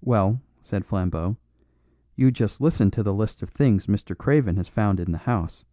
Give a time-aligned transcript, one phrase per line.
[0.00, 1.36] "Well," said Flambeau,
[2.16, 4.16] "you just listen to the list of things Mr.
[4.16, 5.66] Craven has found in the house."